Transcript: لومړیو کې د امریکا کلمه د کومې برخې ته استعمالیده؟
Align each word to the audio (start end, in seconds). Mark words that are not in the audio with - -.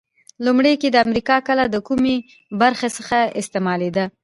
لومړیو 0.45 0.79
کې 0.81 0.89
د 0.91 0.97
امریکا 1.05 1.35
کلمه 1.47 1.71
د 1.73 1.75
کومې 1.87 2.15
برخې 2.61 2.89
ته 3.07 3.19
استعمالیده؟ 3.39 4.05